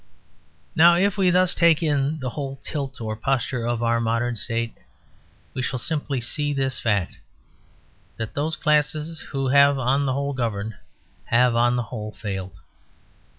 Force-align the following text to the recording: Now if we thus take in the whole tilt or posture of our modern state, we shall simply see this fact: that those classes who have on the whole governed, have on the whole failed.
Now 0.75 0.95
if 0.95 1.15
we 1.15 1.29
thus 1.29 1.53
take 1.53 1.83
in 1.83 2.19
the 2.21 2.31
whole 2.31 2.55
tilt 2.63 2.99
or 2.99 3.15
posture 3.15 3.67
of 3.67 3.83
our 3.83 4.01
modern 4.01 4.35
state, 4.35 4.73
we 5.53 5.61
shall 5.61 5.77
simply 5.77 6.19
see 6.19 6.53
this 6.53 6.79
fact: 6.79 7.17
that 8.17 8.33
those 8.33 8.55
classes 8.55 9.19
who 9.19 9.49
have 9.49 9.77
on 9.77 10.07
the 10.07 10.13
whole 10.13 10.33
governed, 10.33 10.73
have 11.25 11.55
on 11.55 11.75
the 11.75 11.83
whole 11.83 12.11
failed. 12.11 12.61